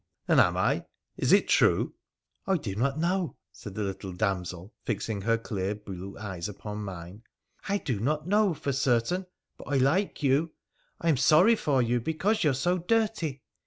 'And 0.27 0.39
am 0.39 0.57
I? 0.57 0.85
Is 1.15 1.31
it 1.31 1.47
true?' 1.47 1.93
1 2.45 2.57
1 2.57 2.57
do 2.63 2.75
not 2.75 2.97
know,' 2.97 3.37
said 3.51 3.75
the 3.75 3.83
little 3.83 4.13
damsel, 4.13 4.73
fixing 4.83 5.21
her 5.21 5.37
clear 5.37 5.75
blue 5.75 6.17
eyes 6.17 6.49
upon 6.49 6.79
mine 6.83 7.21
—'I 7.69 7.77
do 7.77 7.99
not 7.99 8.27
know 8.27 8.55
for 8.55 8.73
certain, 8.73 9.27
but 9.57 9.65
I 9.65 9.77
like 9.77 10.23
you! 10.23 10.53
I 10.99 11.09
am 11.09 11.17
sorry 11.17 11.55
for 11.55 11.83
you, 11.83 11.99
because 12.01 12.43
you 12.43 12.49
are 12.49 12.53
so 12.55 12.79
dirty. 12.79 13.43